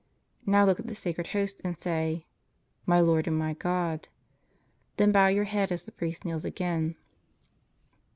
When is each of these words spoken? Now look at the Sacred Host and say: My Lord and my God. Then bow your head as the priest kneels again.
Now 0.47 0.65
look 0.65 0.79
at 0.79 0.87
the 0.87 0.95
Sacred 0.95 1.27
Host 1.27 1.61
and 1.63 1.77
say: 1.77 2.25
My 2.87 2.99
Lord 2.99 3.27
and 3.27 3.37
my 3.37 3.53
God. 3.53 4.07
Then 4.97 5.11
bow 5.11 5.27
your 5.27 5.43
head 5.43 5.71
as 5.71 5.85
the 5.85 5.91
priest 5.91 6.25
kneels 6.25 6.43
again. 6.43 6.95